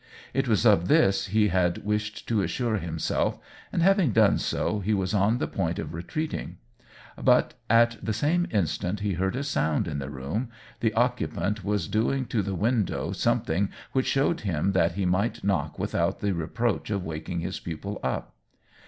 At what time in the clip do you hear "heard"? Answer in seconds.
9.13-9.35